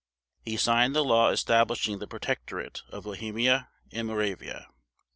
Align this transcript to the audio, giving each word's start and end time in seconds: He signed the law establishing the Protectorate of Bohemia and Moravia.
He 0.43 0.57
signed 0.57 0.95
the 0.95 1.03
law 1.03 1.29
establishing 1.29 1.99
the 1.99 2.07
Protectorate 2.07 2.81
of 2.89 3.03
Bohemia 3.03 3.69
and 3.91 4.07
Moravia. 4.07 4.65